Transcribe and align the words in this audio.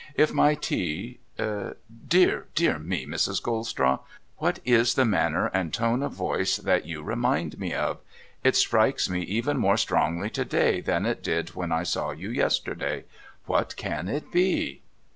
'If 0.25 0.33
my 0.33 0.55
tea 0.55 1.19
Dear, 1.37 2.47
dear 2.55 2.79
me, 2.79 3.05
Mrs. 3.05 3.39
Gold 3.39 3.67
straw! 3.67 3.99
what 4.39 4.57
is 4.65 4.95
the 4.95 5.05
manner 5.05 5.45
and 5.53 5.71
tone 5.71 6.01
of 6.01 6.11
voice 6.13 6.57
that 6.57 6.87
you 6.87 7.03
remind 7.03 7.59
me 7.59 7.75
of? 7.75 7.99
It 8.43 8.55
strikes 8.55 9.11
me 9.11 9.21
even 9.21 9.57
more 9.57 9.77
strongly 9.77 10.31
to 10.31 10.43
day, 10.43 10.81
than 10.81 11.05
it 11.05 11.21
did 11.21 11.49
when 11.53 11.71
I 11.71 11.83
saw 11.83 12.13
you 12.13 12.31
yesterday. 12.31 13.03
What 13.45 13.75
can 13.75 14.07
it 14.07 14.31
be 14.31 14.81